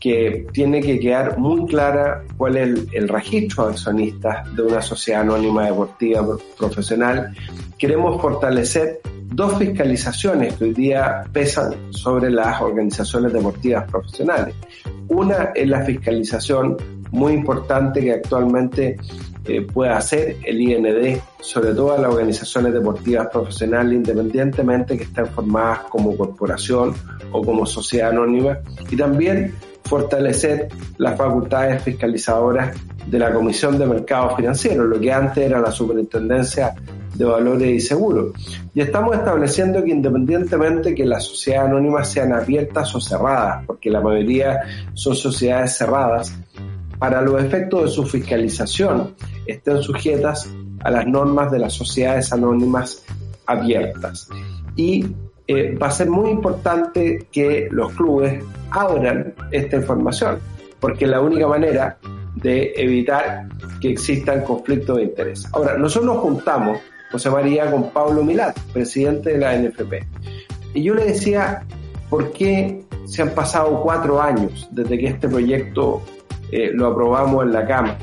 [0.00, 5.22] que tiene que quedar muy clara cuál es el, registro de accionistas de una sociedad
[5.22, 6.24] anónima deportiva
[6.56, 7.34] profesional.
[7.76, 14.54] Queremos fortalecer dos fiscalizaciones que hoy día pesan sobre las organizaciones deportivas profesionales.
[15.08, 16.76] Una es la fiscalización
[17.10, 18.96] muy importante que actualmente
[19.46, 25.80] eh, puede hacer el IND sobre todas las organizaciones deportivas profesionales independientemente que estén formadas
[25.88, 26.94] como corporación
[27.32, 28.58] o como sociedad anónima
[28.90, 29.54] y también
[29.88, 35.72] fortalecer las facultades fiscalizadoras de la Comisión de Mercados Financieros, lo que antes era la
[35.72, 36.74] Superintendencia
[37.14, 38.32] de Valores y Seguros.
[38.74, 44.00] Y estamos estableciendo que independientemente que las sociedades anónimas sean abiertas o cerradas, porque la
[44.00, 44.60] mayoría
[44.94, 46.32] son sociedades cerradas,
[46.98, 49.14] para los efectos de su fiscalización
[49.46, 53.04] estén sujetas a las normas de las sociedades anónimas
[53.46, 54.28] abiertas.
[54.76, 55.06] Y
[55.48, 60.38] eh, va a ser muy importante que los clubes abran esta información,
[60.78, 61.96] porque es la única manera
[62.34, 63.48] de evitar
[63.80, 65.48] que existan conflictos de interés.
[65.52, 66.78] Ahora, nosotros nos juntamos,
[67.10, 69.94] José María, con Pablo Milat, presidente de la NFP,
[70.74, 71.64] y yo le decía,
[72.10, 76.02] ¿por qué se han pasado cuatro años desde que este proyecto
[76.52, 77.96] eh, lo aprobamos en la Cámara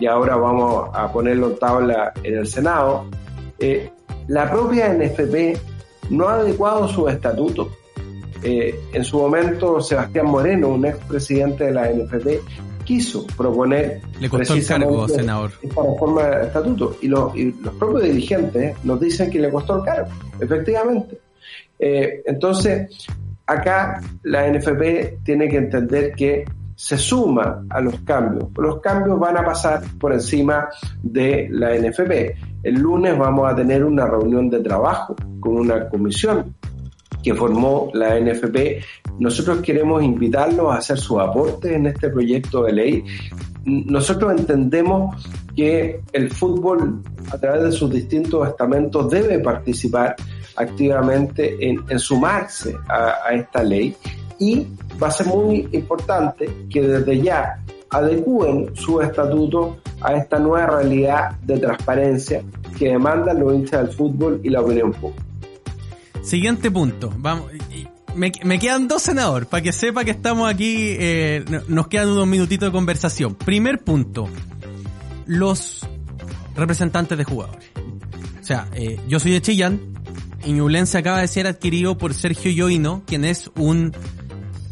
[0.00, 3.06] y ahora vamos a ponerlo en tabla en el Senado?
[3.60, 3.88] Eh,
[4.26, 5.77] la propia NFP
[6.10, 7.70] no ha adecuado su estatuto.
[8.42, 12.40] eh, en su momento Sebastián Moreno, un expresidente de la NFP,
[12.84, 15.50] quiso proponer Le costó el cargo, senador.
[15.60, 19.78] esta reforma de estatuto y, los y los propios dirigentes nos dicen que le costó
[19.78, 20.08] el cargo,
[20.40, 21.18] efectivamente.
[21.78, 23.06] Eh, entonces,
[23.46, 26.44] acá la NFP tiene que entender que
[26.78, 28.50] se suma a los cambios.
[28.56, 30.68] Los cambios van a pasar por encima
[31.02, 32.62] de la NFP.
[32.62, 36.54] El lunes vamos a tener una reunión de trabajo con una comisión
[37.20, 38.80] que formó la NFP.
[39.18, 43.04] Nosotros queremos invitarlos a hacer su aporte en este proyecto de ley.
[43.64, 50.14] Nosotros entendemos que el fútbol, a través de sus distintos estamentos, debe participar
[50.54, 53.96] activamente en, sumarse a esta ley
[54.38, 54.66] y
[55.02, 61.32] va a ser muy importante que desde ya adecúen su estatuto a esta nueva realidad
[61.42, 62.42] de transparencia
[62.78, 65.22] que demandan los hinchas del fútbol y la opinión pública.
[66.22, 67.12] Siguiente punto.
[67.16, 67.50] Vamos.
[68.14, 70.88] Me, quedan dos senadores para que sepa que estamos aquí.
[70.98, 73.34] eh, no- nos quedan unos minutitos de conversación.
[73.36, 74.28] Primer punto.
[75.26, 75.86] Los
[76.56, 77.64] representantes de jugadores.
[78.40, 79.80] O sea, eh, yo soy de Chillán
[80.44, 83.92] y Ñublense acaba de ser adquirido por Sergio Yoino, quien es un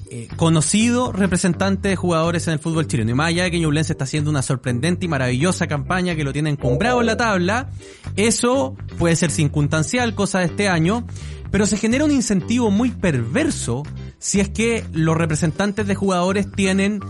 [0.09, 3.11] eh, conocido representante de jugadores en el fútbol chileno.
[3.11, 6.33] Y más allá de que Ñublense está haciendo una sorprendente y maravillosa campaña que lo
[6.33, 7.71] tiene encumbrado en la tabla,
[8.15, 11.05] eso puede ser circunstancial, cosa de este año,
[11.51, 13.83] pero se genera un incentivo muy perverso
[14.19, 17.01] si es que los representantes de jugadores tienen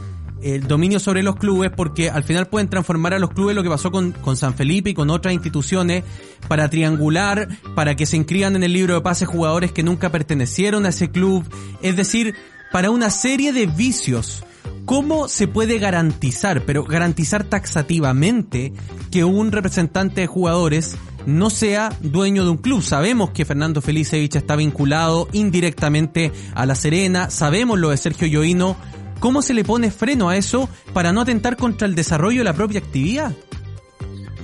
[0.42, 3.68] el dominio sobre los clubes porque al final pueden transformar a los clubes lo que
[3.68, 6.04] pasó con, con San Felipe y con otras instituciones
[6.48, 10.86] para triangular, para que se inscriban en el libro de pases jugadores que nunca pertenecieron
[10.86, 11.44] a ese club,
[11.82, 12.34] es decir,
[12.72, 14.44] para una serie de vicios.
[14.84, 18.72] ¿Cómo se puede garantizar, pero garantizar taxativamente,
[19.10, 22.82] que un representante de jugadores no sea dueño de un club?
[22.82, 28.76] Sabemos que Fernando Felicevich está vinculado indirectamente a La Serena, sabemos lo de Sergio Yoino.
[29.18, 32.54] ¿Cómo se le pone freno a eso para no atentar contra el desarrollo de la
[32.54, 33.32] propia actividad?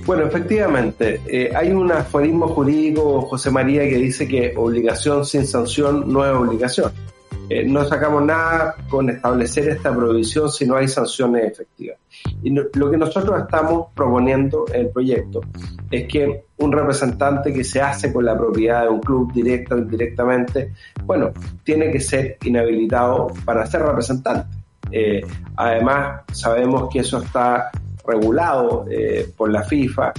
[0.05, 6.11] Bueno, efectivamente, eh, hay un aforismo jurídico, José María, que dice que obligación sin sanción
[6.11, 6.91] no es obligación.
[7.49, 11.97] Eh, no sacamos nada con establecer esta prohibición si no hay sanciones efectivas.
[12.41, 15.41] Y lo que nosotros estamos proponiendo en el proyecto
[15.91, 19.77] es que un representante que se hace con la propiedad de un club directa o
[19.77, 21.31] indirectamente, bueno,
[21.63, 24.57] tiene que ser inhabilitado para ser representante.
[24.91, 25.21] Eh,
[25.57, 27.71] además, sabemos que eso está
[28.05, 30.13] regulado eh, por la FIFA.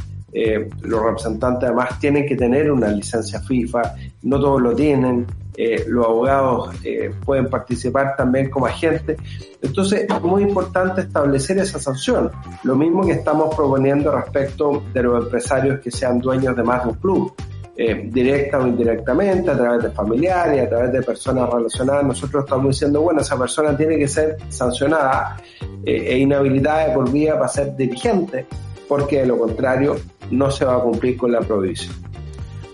[0.83, 5.25] Los representantes además tienen que tener una licencia FIFA, no todos lo tienen.
[5.57, 9.19] Eh, los abogados eh, pueden participar también como agentes.
[9.63, 12.31] Entonces es muy importante establecer esa sanción.
[12.65, 16.91] Lo mismo que estamos proponiendo respecto de los empresarios que sean dueños de más de
[16.91, 17.35] un club.
[17.77, 22.69] Eh, directa o indirectamente, a través de familiares, a través de personas relacionadas, nosotros estamos
[22.69, 25.37] diciendo, bueno, esa persona tiene que ser sancionada
[25.85, 28.47] e inhabilitada por vida para ser dirigente,
[28.89, 29.97] porque de lo contrario
[30.31, 31.95] no se va a cumplir con la prohibición.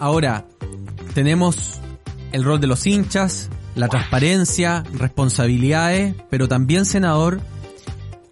[0.01, 0.45] Ahora,
[1.15, 1.81] tenemos
[2.33, 7.41] el rol de los hinchas, la transparencia, responsabilidades, pero también, senador,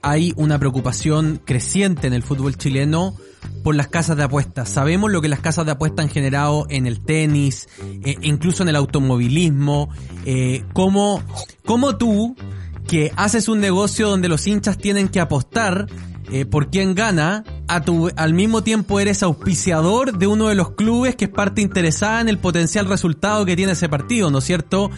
[0.03, 3.15] hay una preocupación creciente en el fútbol chileno
[3.63, 4.69] por las casas de apuestas.
[4.69, 7.69] Sabemos lo que las casas de apuestas han generado en el tenis,
[8.05, 9.91] eh, incluso en el automovilismo.
[10.25, 11.23] Eh, ¿cómo,
[11.65, 12.37] ¿Cómo tú,
[12.87, 15.87] que haces un negocio donde los hinchas tienen que apostar
[16.31, 20.73] eh, por quién gana, a tu, al mismo tiempo eres auspiciador de uno de los
[20.73, 24.45] clubes que es parte interesada en el potencial resultado que tiene ese partido, ¿no es
[24.45, 24.91] cierto?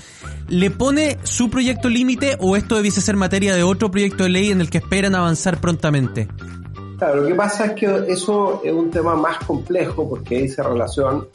[0.49, 4.51] ¿Le pone su proyecto límite o esto debiese ser materia de otro proyecto de ley
[4.51, 6.29] en el que esperan avanzar prontamente?
[6.99, 11.29] Claro, lo que pasa es que eso es un tema más complejo porque dice relación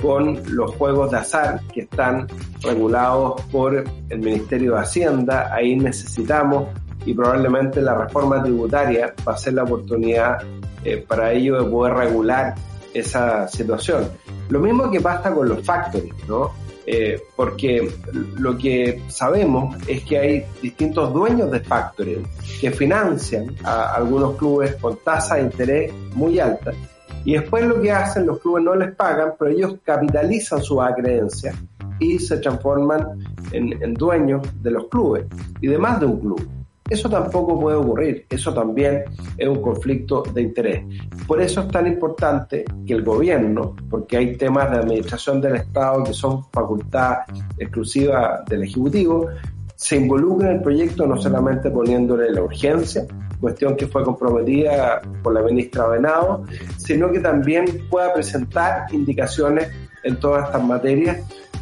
[0.00, 2.26] con los juegos de azar que están
[2.62, 5.54] regulados por el Ministerio de Hacienda.
[5.54, 6.68] Ahí necesitamos
[7.04, 10.38] y probablemente la reforma tributaria va a ser la oportunidad
[10.84, 12.54] eh, para ello de poder regular
[12.94, 14.08] esa situación.
[14.48, 16.52] Lo mismo que pasa con los factories, ¿no?
[16.88, 17.92] Eh, porque
[18.36, 22.24] lo que sabemos es que hay distintos dueños de factoring
[22.60, 26.76] que financian a algunos clubes con tasas de interés muy altas
[27.24, 31.56] y después lo que hacen los clubes no les pagan pero ellos capitalizan su creencia
[31.98, 33.18] y se transforman
[33.50, 35.26] en, en dueños de los clubes
[35.60, 36.48] y de más de un club
[36.88, 39.04] eso tampoco puede ocurrir, eso también
[39.36, 40.84] es un conflicto de interés.
[41.26, 46.04] Por eso es tan importante que el gobierno, porque hay temas de administración del Estado
[46.04, 47.18] que son facultad
[47.58, 49.28] exclusiva del Ejecutivo,
[49.74, 53.04] se involucre en el proyecto no solamente poniéndole la urgencia,
[53.40, 56.44] cuestión que fue comprometida por la ministra Venado,
[56.78, 59.68] sino que también pueda presentar indicaciones
[60.02, 61.18] en todas estas materias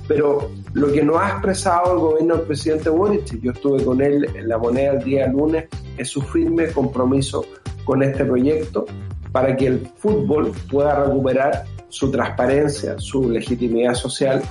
[0.07, 4.29] Pero lo que no ha expresado el gobierno del presidente Boric, yo estuve con él
[4.35, 7.45] en la moneda el día lunes, es su firme compromiso
[7.85, 8.87] con este proyecto
[9.33, 14.43] para que el fútbol pueda recuperar su transparencia, su legitimidad social,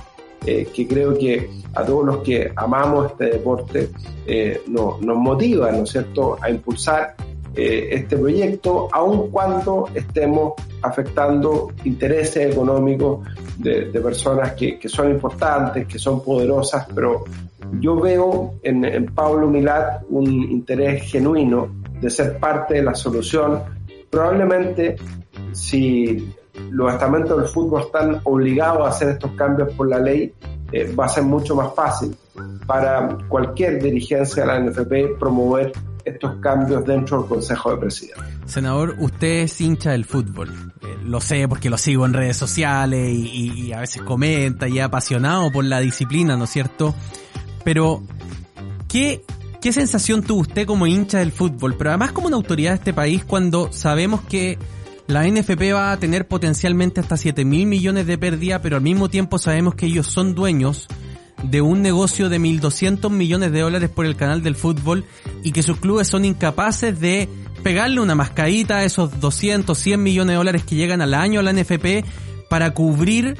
[0.46, 3.90] eh, que creo que a todos los que amamos este deporte
[4.26, 7.14] eh, nos motiva, ¿no es cierto?, a impulsar
[7.56, 13.26] eh, este proyecto, aun cuando estemos afectando intereses económicos
[13.58, 17.24] de, personas que, son importantes, que son poderosas, pero
[17.80, 21.68] yo veo en, en Pablo Milat un interés genuino
[22.00, 23.62] de ser parte de la solución.
[24.10, 24.96] Probablemente
[25.52, 26.34] si
[26.70, 30.32] los estamentos del fútbol están obligados a hacer estos cambios por la ley,
[30.72, 32.16] eh, va a ser mucho más fácil
[32.66, 35.72] para cualquier dirigencia de la NFP promover
[36.04, 38.24] estos cambios dentro del Consejo de Presidentes.
[38.46, 40.50] Senador, usted es hincha del fútbol.
[40.82, 44.84] Eh, lo sé porque lo sigo en redes sociales y, a veces comenta y es
[44.84, 46.94] apasionado por la disciplina, ¿no es cierto?
[47.64, 48.02] Pero,
[48.88, 49.24] ¿qué,
[49.60, 51.76] ¿qué sensación tuvo usted como hincha del fútbol?
[51.76, 54.58] Pero además como una autoridad de este país cuando sabemos que
[55.06, 59.08] la NFP va a tener potencialmente hasta 7 mil millones de pérdida, pero al mismo
[59.08, 60.88] tiempo sabemos que ellos son dueños
[61.50, 65.04] de un negocio de 1.200 millones de dólares por el canal del fútbol
[65.42, 67.28] y que sus clubes son incapaces de
[67.62, 71.42] pegarle una mascadita a esos 200, 100 millones de dólares que llegan al año a
[71.42, 72.04] la NFP
[72.48, 73.36] para cubrir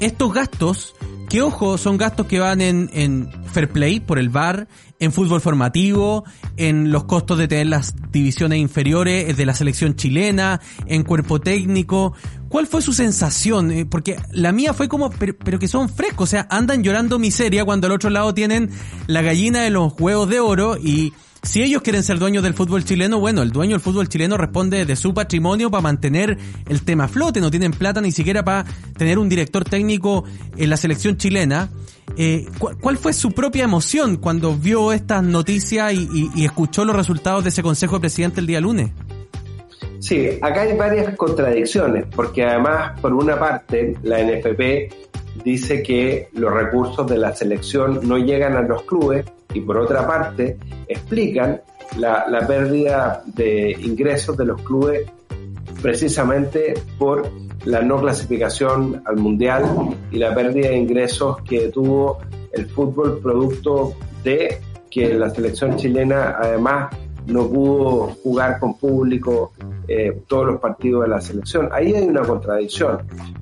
[0.00, 0.94] estos gastos
[1.32, 5.40] que ojo, son gastos que van en, en fair play por el bar, en fútbol
[5.40, 6.24] formativo,
[6.58, 12.12] en los costos de tener las divisiones inferiores de la selección chilena, en cuerpo técnico.
[12.52, 13.70] ¿Cuál fue su sensación?
[13.70, 17.64] Eh, porque la mía fue como, pero, que son frescos, o sea, andan llorando miseria
[17.64, 18.68] cuando al otro lado tienen
[19.06, 22.84] la gallina de los huevos de oro y si ellos quieren ser dueños del fútbol
[22.84, 26.36] chileno, bueno, el dueño del fútbol chileno responde de su patrimonio para mantener
[26.68, 28.66] el tema flote, no tienen plata ni siquiera para
[28.98, 31.70] tener un director técnico en la selección chilena.
[32.18, 37.48] Eh, ¿Cuál fue su propia emoción cuando vio estas noticias y escuchó los resultados de
[37.48, 38.90] ese Consejo de Presidente el día lunes?
[40.02, 44.92] Sí, acá hay varias contradicciones, porque además, por una parte, la NFP
[45.44, 50.04] dice que los recursos de la selección no llegan a los clubes y por otra
[50.04, 51.60] parte explican
[51.98, 55.08] la, pérdida de ingresos de los clubes
[55.80, 57.30] precisamente por
[57.64, 62.18] la no clasificación al mundial y la pérdida de ingresos que tuvo
[62.50, 64.58] el fútbol producto de
[64.90, 66.92] que la selección chilena además
[67.26, 69.52] no pudo jugar con público
[69.88, 71.68] eh, todos los partidos de la selección.
[71.72, 72.98] Ahí hay una contradicción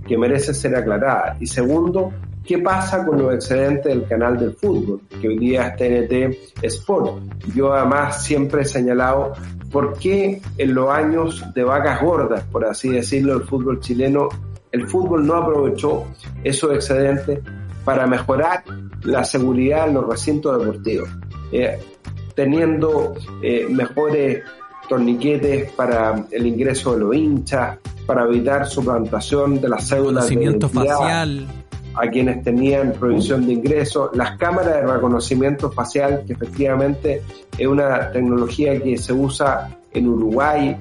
[0.07, 1.37] que merece ser aclarada.
[1.41, 2.13] Y segundo,
[2.45, 7.23] ¿qué pasa con los excedentes del canal del fútbol, que hoy día es TNT Sport?
[7.55, 9.33] Yo además siempre he señalado
[9.71, 14.29] por qué en los años de vacas gordas, por así decirlo, el fútbol chileno,
[14.73, 16.07] el fútbol no aprovechó
[16.45, 17.41] esos excedentes
[17.85, 18.65] para mejorar
[19.05, 21.09] la seguridad en los recintos deportivos.
[21.53, 21.79] Eh,
[22.41, 24.43] teniendo eh, mejores
[24.89, 27.77] torniquetes para el ingreso de los hinchas,
[28.07, 31.47] para evitar suplantación de las cédulas de facial
[31.93, 37.21] a quienes tenían prohibición de ingreso, las cámaras de reconocimiento facial, que efectivamente
[37.59, 40.75] es una tecnología que se usa en Uruguay,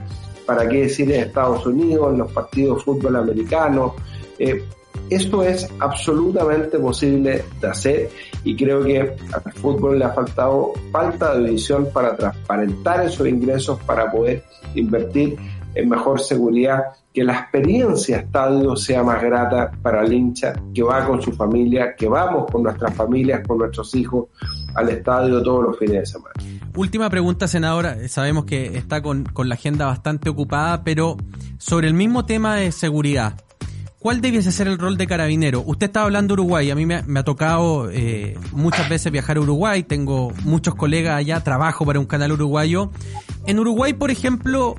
[0.45, 3.95] para qué decir en Estados Unidos, en los partidos de fútbol americanos.
[4.37, 4.63] Eh,
[5.09, 8.09] esto es absolutamente posible de hacer
[8.43, 13.79] y creo que al fútbol le ha faltado falta de visión para transparentar esos ingresos
[13.83, 14.43] para poder
[14.75, 15.37] invertir
[15.75, 21.05] en mejor seguridad, que la experiencia estadio sea más grata para el hincha que va
[21.05, 24.27] con su familia, que vamos con nuestras familias, con nuestros hijos
[24.75, 26.33] al estadio todos los fines de semana.
[26.75, 28.07] Última pregunta, senadora.
[28.07, 31.17] Sabemos que está con, con la agenda bastante ocupada, pero
[31.57, 33.35] sobre el mismo tema de seguridad.
[33.99, 35.61] ¿Cuál debiese ser el rol de carabinero?
[35.65, 39.41] Usted estaba hablando de Uruguay, a mí me, ha tocado eh, muchas veces viajar a
[39.41, 42.91] Uruguay, tengo muchos colegas allá, trabajo para un canal uruguayo.
[43.45, 44.75] En Uruguay, por ejemplo,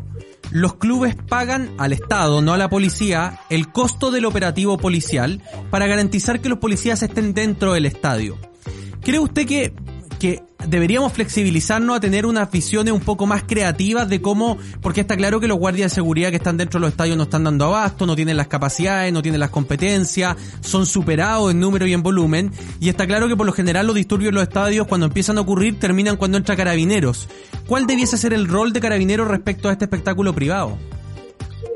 [0.50, 5.86] los clubes pagan al Estado, no a la policía, el costo del operativo policial para
[5.86, 8.38] garantizar que los policías estén dentro del estadio.
[9.02, 9.74] ¿Cree usted que
[10.20, 15.16] que deberíamos flexibilizarnos a tener unas visiones un poco más creativas de cómo, porque está
[15.16, 17.64] claro que los guardias de seguridad que están dentro de los estadios no están dando
[17.64, 22.02] abasto, no tienen las capacidades, no tienen las competencias, son superados en número y en
[22.02, 25.38] volumen, y está claro que por lo general los disturbios en los estadios cuando empiezan
[25.38, 27.28] a ocurrir terminan cuando entra carabineros.
[27.66, 30.78] ¿Cuál debiese ser el rol de carabineros respecto a este espectáculo privado?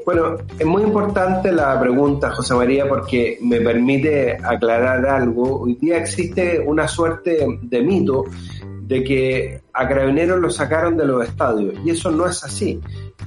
[0.05, 5.61] Bueno, es muy importante la pregunta, José María, porque me permite aclarar algo.
[5.61, 8.25] Hoy día existe una suerte de mito
[8.83, 12.79] de que a Carabineros lo sacaron de los estadios, y eso no es así.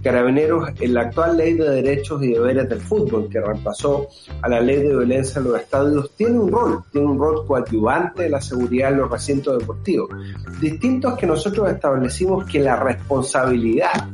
[0.04, 4.08] Carabineros, en la actual ley de derechos y deberes del fútbol, que reemplazó
[4.44, 8.24] a la ley de violencia en los estadios, tiene un rol, tiene un rol coadyuvante
[8.24, 10.10] de la seguridad en los recintos deportivos.
[10.62, 14.10] Distinto es que nosotros establecimos que la responsabilidad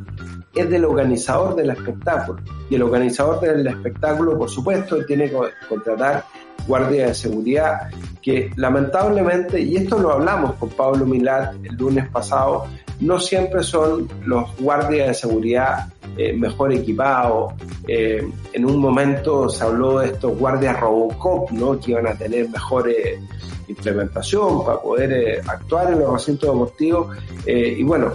[0.53, 2.41] es del organizador del espectáculo.
[2.69, 5.37] Y el organizador del espectáculo, por supuesto, tiene que
[5.67, 6.25] contratar
[6.67, 7.89] guardias de seguridad
[8.21, 12.67] que lamentablemente, y esto lo hablamos con Pablo Milat el lunes pasado,
[13.01, 17.53] no siempre son los guardias de seguridad eh, mejor equipados.
[17.87, 21.79] Eh, en un momento se habló de estos guardias Robocop, ¿no?
[21.79, 23.19] Que iban a tener mejores
[23.67, 27.17] implementación para poder eh, actuar en los recintos deportivos.
[27.45, 28.13] y bueno,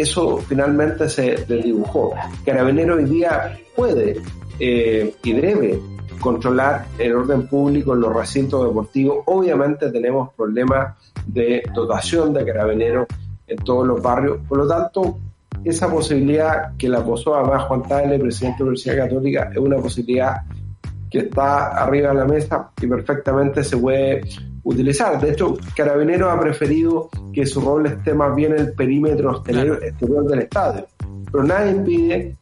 [0.00, 2.14] eso finalmente se desdibujó.
[2.44, 4.20] Carabinero hoy día puede
[4.58, 5.80] y debe
[6.20, 9.24] controlar el orden público en los recintos deportivos.
[9.26, 10.96] Obviamente tenemos problemas
[11.26, 13.06] de dotación de carabineros
[13.46, 14.38] en todos los barrios.
[14.48, 15.18] Por lo tanto,
[15.64, 19.76] esa posibilidad que la posó además Juan Tagle, presidente de la Universidad Católica, es una
[19.76, 20.36] posibilidad
[21.10, 24.22] que está arriba de la mesa y perfectamente se puede
[24.64, 25.20] utilizar.
[25.20, 29.82] De hecho, Carabineros ha preferido que su rol esté más bien en el perímetro exterior,
[29.82, 30.86] exterior del estadio.
[31.30, 32.36] Pero nada impide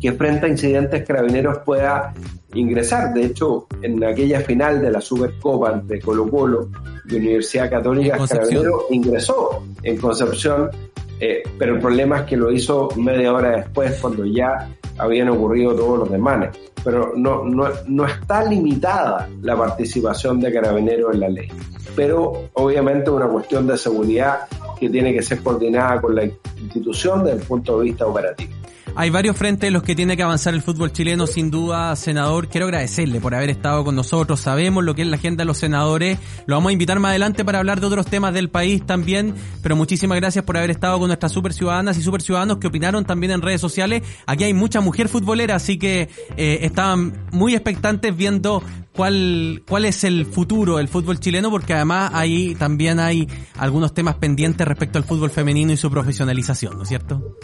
[0.00, 2.14] que frente a incidentes Carabineros pueda
[2.54, 3.12] ingresar.
[3.12, 6.68] De hecho, en aquella final de la Supercopa entre Colo Colo
[7.08, 10.70] y Universidad Católica, Carabineros ingresó en Concepción,
[11.18, 14.70] eh, pero el problema es que lo hizo media hora después, cuando ya
[15.00, 16.48] habían ocurrido todos los demás.
[16.84, 21.48] Pero no, no, no está limitada la participación de Carabineros en la ley.
[21.96, 24.46] Pero obviamente una cuestión de seguridad
[24.78, 28.52] que tiene que ser coordinada con la institución desde el punto de vista operativo.
[28.96, 32.48] Hay varios frentes en los que tiene que avanzar el fútbol chileno, sin duda, senador.
[32.48, 34.40] Quiero agradecerle por haber estado con nosotros.
[34.40, 36.18] Sabemos lo que es la agenda de los senadores.
[36.46, 39.34] Lo vamos a invitar más adelante para hablar de otros temas del país también.
[39.62, 43.04] Pero muchísimas gracias por haber estado con nuestras super ciudadanas y super ciudadanos que opinaron
[43.04, 44.02] también en redes sociales.
[44.26, 48.62] Aquí hay mucha mujer futbolera, así que eh, estaban muy expectantes viendo
[48.92, 54.16] cuál, cuál es el futuro del fútbol chileno, porque además ahí también hay algunos temas
[54.16, 57.36] pendientes respecto al fútbol femenino y su profesionalización, ¿no es cierto?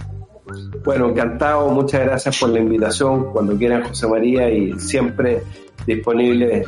[0.85, 5.43] Bueno, encantado, muchas gracias por la invitación, cuando quieran José María y siempre
[5.87, 6.65] disponible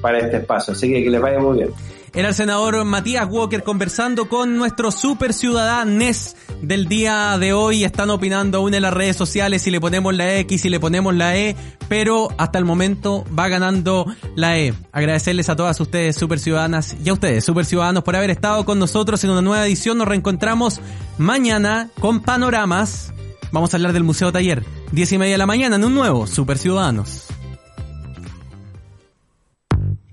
[0.00, 0.72] para este espacio.
[0.72, 1.70] Así que que les vaya muy bien.
[2.16, 7.82] Era el senador Matías Walker conversando con nuestros super ciudadanes del día de hoy.
[7.82, 11.12] Están opinando aún en las redes sociales si le ponemos la X, si le ponemos
[11.12, 11.56] la E,
[11.88, 14.06] pero hasta el momento va ganando
[14.36, 14.74] la E.
[14.92, 18.78] Agradecerles a todas ustedes, super ciudadanas, y a ustedes, super ciudadanos, por haber estado con
[18.78, 19.98] nosotros en una nueva edición.
[19.98, 20.80] Nos reencontramos
[21.18, 23.12] mañana con panoramas.
[23.50, 26.28] Vamos a hablar del Museo Taller, 10 y media de la mañana en un nuevo
[26.28, 27.33] Super Ciudadanos.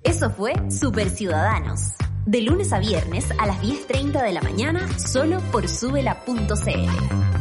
[0.04, 1.91] Eso fue Super Ciudadanos.
[2.26, 7.41] De lunes a viernes a las 10.30 de la mañana, solo por subela.cl.